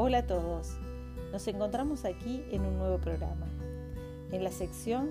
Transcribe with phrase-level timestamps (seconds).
[0.00, 0.78] Hola a todos,
[1.32, 3.48] nos encontramos aquí en un nuevo programa,
[4.30, 5.08] en la sección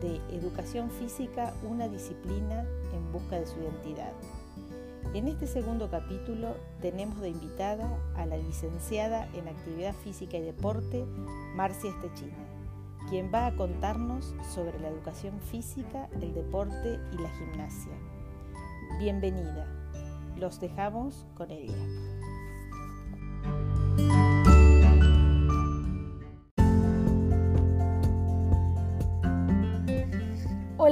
[0.00, 4.12] de Educación Física, una disciplina en busca de su identidad.
[5.14, 11.04] En este segundo capítulo tenemos de invitada a la licenciada en Actividad Física y Deporte,
[11.56, 12.46] Marcia Estechina,
[13.10, 17.94] quien va a contarnos sobre la educación física, el deporte y la gimnasia.
[19.00, 19.66] Bienvenida,
[20.36, 22.13] los dejamos con ella.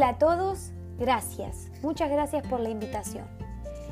[0.03, 3.25] Hola a todos, gracias, muchas gracias por la invitación.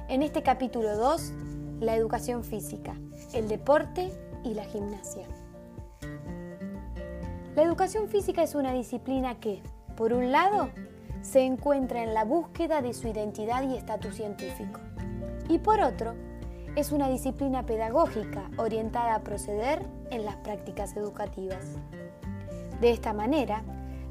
[0.09, 1.33] En este capítulo 2,
[1.79, 2.97] la educación física,
[3.33, 4.11] el deporte
[4.43, 5.29] y la gimnasia.
[7.55, 9.63] La educación física es una disciplina que,
[9.97, 10.71] por un lado,
[11.23, 14.81] se encuentra en la búsqueda de su identidad y estatus científico,
[15.49, 16.17] y por otro,
[16.75, 21.77] es una disciplina pedagógica orientada a proceder en las prácticas educativas.
[22.81, 23.63] De esta manera,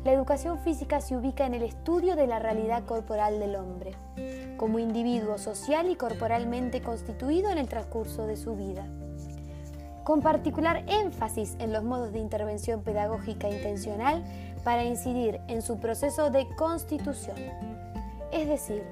[0.05, 3.91] la educación física se ubica en el estudio de la realidad corporal del hombre,
[4.57, 8.87] como individuo social y corporalmente constituido en el transcurso de su vida,
[10.05, 14.23] con particular énfasis en los modos de intervención pedagógica intencional
[14.63, 17.37] para incidir en su proceso de constitución,
[18.31, 18.83] es decir,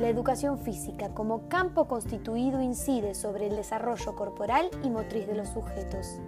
[0.00, 5.48] la educación física como campo constituido incide sobre el desarrollo corporal y motriz de los
[5.48, 6.18] sujetos,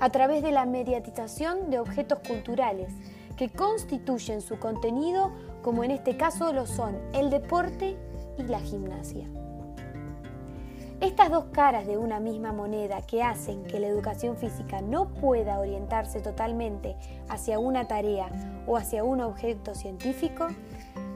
[0.00, 2.92] a través de la mediatización de objetos culturales
[3.36, 5.32] que constituyen su contenido,
[5.62, 7.96] como en este caso lo son el deporte
[8.38, 9.26] y la gimnasia.
[11.00, 15.58] Estas dos caras de una misma moneda que hacen que la educación física no pueda
[15.58, 16.96] orientarse totalmente
[17.28, 18.30] hacia una tarea
[18.66, 20.46] o hacia un objeto científico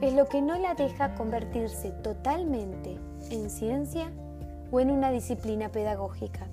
[0.01, 2.99] es lo que no la deja convertirse totalmente
[3.31, 4.11] en ciencia
[4.71, 6.47] o en una disciplina pedagógica,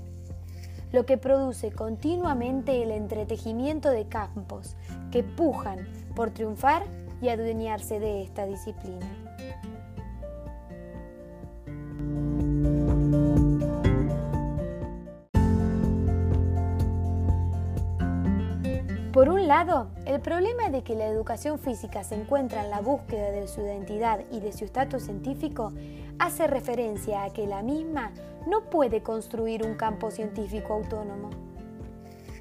[0.97, 4.77] lo que produce continuamente el entretejimiento de campos
[5.13, 6.85] que pujan por triunfar
[7.21, 9.07] y adueñarse de esta disciplina.
[19.13, 23.33] Por un lado, el problema de que la educación física se encuentra en la búsqueda
[23.33, 25.75] de su identidad y de su estatus científico
[26.19, 28.13] hace referencia a que la misma
[28.47, 31.31] no puede construir un campo científico autónomo,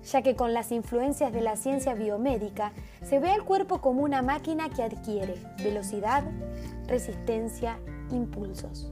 [0.03, 2.71] ya que con las influencias de la ciencia biomédica
[3.03, 6.23] se ve al cuerpo como una máquina que adquiere velocidad,
[6.87, 7.79] resistencia,
[8.11, 8.91] impulsos.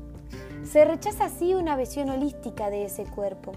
[0.63, 3.51] Se rechaza así una visión holística de ese cuerpo,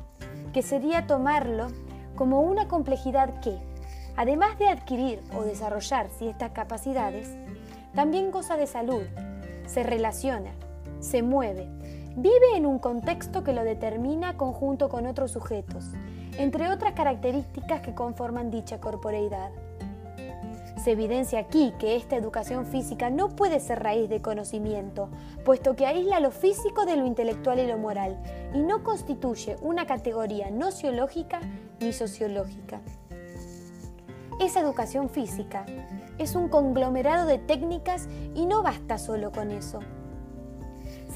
[0.53, 1.69] que sería tomarlo
[2.15, 3.57] como una complejidad que,
[4.17, 7.31] además de adquirir o desarrollar ciertas capacidades,
[7.95, 9.03] también goza de salud,
[9.67, 10.51] se relaciona,
[11.01, 11.69] se mueve,
[12.17, 15.85] vive en un contexto que lo determina conjunto con otros sujetos,
[16.39, 19.51] entre otras características que conforman dicha corporeidad.
[20.83, 25.11] Se evidencia aquí que esta educación física no puede ser raíz de conocimiento,
[25.45, 28.17] puesto que aísla lo físico de lo intelectual y lo moral,
[28.55, 31.41] y no constituye una categoría nociológica
[31.81, 32.81] ni sociológica.
[34.41, 35.67] Esa educación física
[36.19, 39.81] es un conglomerado de técnicas y no basta solo con eso.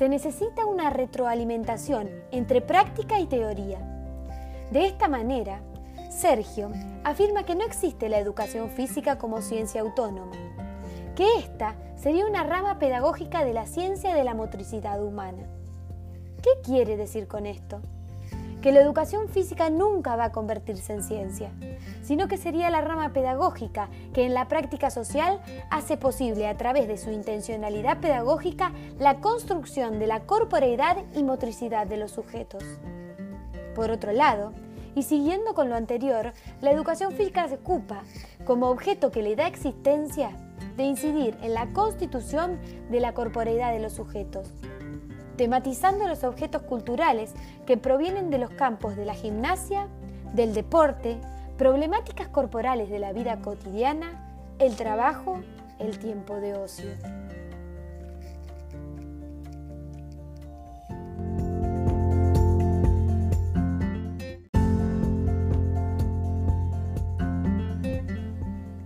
[0.01, 3.81] Se necesita una retroalimentación entre práctica y teoría.
[4.71, 5.61] De esta manera,
[6.09, 6.71] Sergio
[7.05, 10.33] afirma que no existe la educación física como ciencia autónoma,
[11.15, 15.43] que ésta sería una rama pedagógica de la ciencia de la motricidad humana.
[16.43, 17.83] ¿Qué quiere decir con esto?
[18.61, 21.51] Que la educación física nunca va a convertirse en ciencia,
[22.03, 25.41] sino que sería la rama pedagógica que en la práctica social
[25.71, 31.87] hace posible a través de su intencionalidad pedagógica la construcción de la corporeidad y motricidad
[31.87, 32.65] de los sujetos.
[33.75, 34.53] Por otro lado,
[34.95, 38.03] y siguiendo con lo anterior, la educación física se ocupa,
[38.45, 40.31] como objeto que le da existencia,
[40.77, 42.59] de incidir en la constitución
[42.91, 44.53] de la corporeidad de los sujetos,
[45.37, 47.35] tematizando los objetos culturales
[47.67, 49.89] que provienen de los campos de la gimnasia,
[50.35, 51.19] del deporte,
[51.57, 55.41] problemáticas corporales de la vida cotidiana, el trabajo,
[55.79, 56.91] el tiempo de ocio.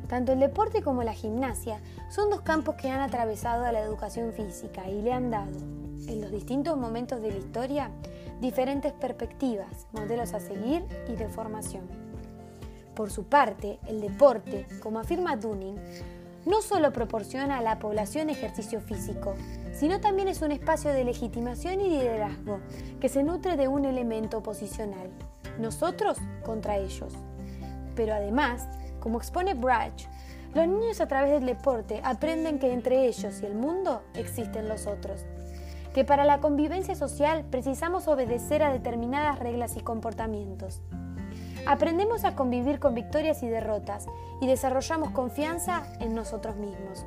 [0.09, 4.33] Tanto el deporte como la gimnasia son dos campos que han atravesado a la educación
[4.33, 5.59] física y le han dado,
[6.09, 7.91] en los distintos momentos de la historia
[8.41, 11.89] diferentes perspectivas, modelos a seguir y de formación.
[12.95, 15.77] Por su parte, el deporte, como afirma Dunning,
[16.47, 19.35] no solo proporciona a la población ejercicio físico,
[19.73, 22.61] sino también es un espacio de legitimación y liderazgo
[23.01, 25.11] que se nutre de un elemento posicional,
[25.59, 27.15] nosotros contra ellos.
[27.97, 28.69] Pero además,
[29.01, 30.07] como expone Brach,
[30.55, 34.87] los niños a través del deporte aprenden que entre ellos y el mundo existen los
[34.87, 35.25] otros,
[35.95, 40.83] que para la convivencia social precisamos obedecer a determinadas reglas y comportamientos.
[41.67, 44.07] Aprendemos a convivir con victorias y derrotas
[44.41, 47.07] y desarrollamos confianza en nosotros mismos.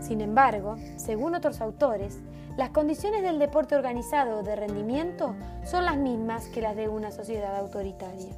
[0.00, 2.18] Sin embargo, según otros autores,
[2.56, 7.56] las condiciones del deporte organizado de rendimiento son las mismas que las de una sociedad
[7.56, 8.32] autoritaria.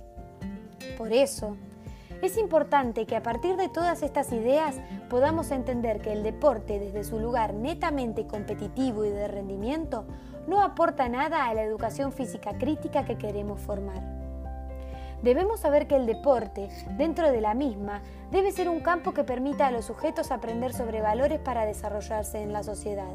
[0.99, 1.56] Por eso,
[2.22, 4.76] es importante que a partir de todas estas ideas
[5.08, 10.05] podamos entender que el deporte desde su lugar netamente competitivo y de rendimiento
[10.46, 14.02] no aporta nada a la educación física crítica que queremos formar.
[15.22, 18.00] Debemos saber que el deporte, dentro de la misma,
[18.31, 22.55] debe ser un campo que permita a los sujetos aprender sobre valores para desarrollarse en
[22.55, 23.12] la sociedad,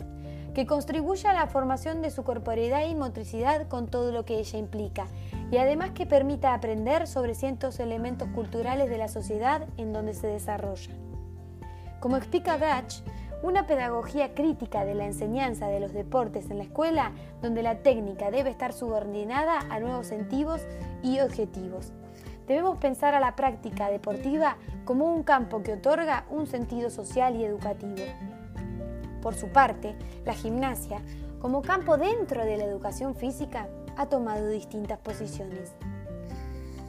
[0.55, 4.57] que contribuya a la formación de su corporeidad y motricidad con todo lo que ella
[4.57, 5.05] implica,
[5.51, 10.27] y además que permita aprender sobre ciertos elementos culturales de la sociedad en donde se
[10.27, 10.95] desarrollan.
[11.99, 13.03] Como explica Gach,
[13.43, 17.11] una pedagogía crítica de la enseñanza de los deportes en la escuela
[17.41, 20.61] donde la técnica debe estar subordinada a nuevos sentidos
[21.03, 21.91] y objetivos.
[22.47, 24.55] Debemos pensar a la práctica deportiva
[24.85, 28.05] como un campo que otorga un sentido social y educativo.
[29.25, 31.01] Por su parte, la gimnasia,
[31.41, 33.67] como campo dentro de la educación física,
[33.97, 35.73] ha tomado distintas posiciones.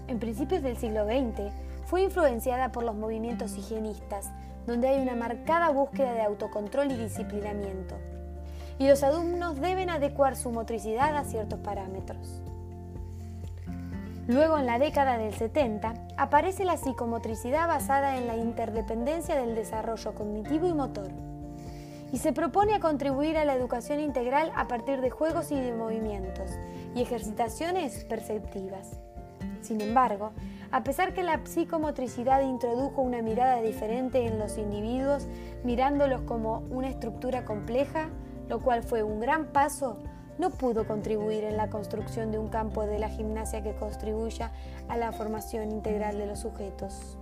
[0.06, 1.50] En principios del siglo XX,
[1.87, 4.31] fue influenciada por los movimientos higienistas,
[4.67, 7.94] donde hay una marcada búsqueda de autocontrol y disciplinamiento,
[8.79, 12.43] y los alumnos deben adecuar su motricidad a ciertos parámetros.
[14.27, 20.15] Luego, en la década del 70, aparece la psicomotricidad basada en la interdependencia del desarrollo
[20.15, 21.11] cognitivo y motor
[22.12, 25.73] y se propone a contribuir a la educación integral a partir de juegos y de
[25.73, 26.50] movimientos
[26.94, 28.99] y ejercitaciones perceptivas.
[29.61, 30.32] Sin embargo,
[30.70, 35.26] a pesar que la psicomotricidad introdujo una mirada diferente en los individuos,
[35.64, 38.09] mirándolos como una estructura compleja,
[38.49, 39.99] lo cual fue un gran paso,
[40.38, 44.52] no pudo contribuir en la construcción de un campo de la gimnasia que contribuya
[44.88, 47.19] a la formación integral de los sujetos.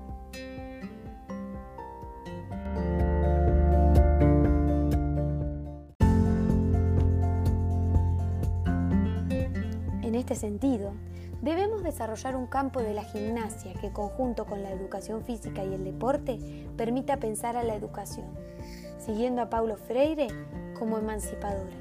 [10.24, 10.92] Este sentido,
[11.42, 15.84] debemos desarrollar un campo de la gimnasia que, conjunto con la educación física y el
[15.84, 16.38] deporte,
[16.78, 18.24] permita pensar a la educación,
[18.98, 20.28] siguiendo a Paulo Freire
[20.78, 21.76] como emancipadora.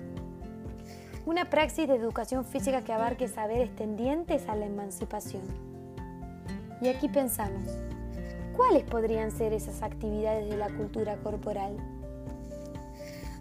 [1.26, 5.44] Una praxis de educación física que abarque saberes tendientes a la emancipación.
[6.82, 7.72] Y aquí pensamos,
[8.58, 11.78] ¿cuáles podrían ser esas actividades de la cultura corporal?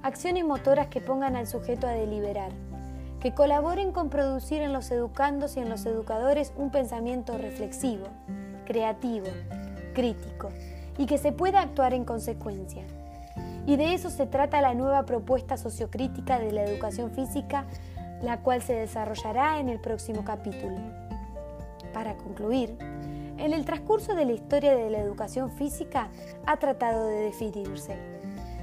[0.05, 2.53] Acciones motoras que pongan al sujeto a deliberar,
[3.23, 8.09] que colaboren con producir en los educandos y en los educadores un pensamiento reflexivo,
[8.67, 9.29] creativo,
[9.95, 10.49] crítico
[10.99, 12.83] y que se pueda actuar en consecuencia.
[13.65, 17.65] Y de eso se trata la nueva propuesta sociocrítica de la educación física,
[18.23, 20.77] la cual se desarrollará en el próximo capítulo.
[21.95, 22.77] Para concluir,
[23.39, 26.09] en el transcurso de la historia de la educación física
[26.45, 28.12] ha tratado de definirse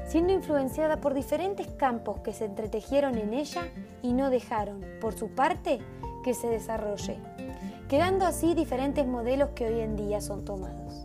[0.09, 3.61] siendo influenciada por diferentes campos que se entretejieron en ella
[4.01, 5.79] y no dejaron, por su parte,
[6.23, 7.17] que se desarrolle,
[7.87, 11.03] quedando así diferentes modelos que hoy en día son tomados.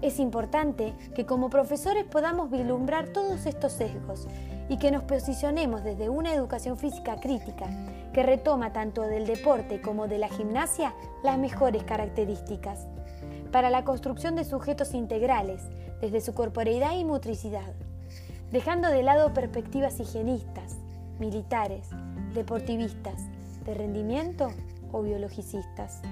[0.00, 4.26] Es importante que como profesores podamos vislumbrar todos estos sesgos
[4.70, 7.66] y que nos posicionemos desde una educación física crítica
[8.14, 12.86] que retoma tanto del deporte como de la gimnasia las mejores características,
[13.52, 15.62] para la construcción de sujetos integrales
[16.00, 17.74] desde su corporeidad y motricidad
[18.50, 20.76] dejando de lado perspectivas higienistas,
[21.18, 21.88] militares,
[22.34, 23.22] deportivistas,
[23.64, 24.48] de rendimiento
[24.92, 26.02] o biologicistas.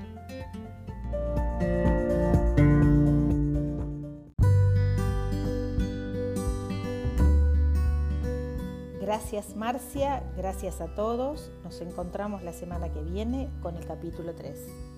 [9.01, 11.53] Gracias Marcia, gracias a todos.
[11.63, 14.94] Nos encontramos la semana que viene con el capítulo 3.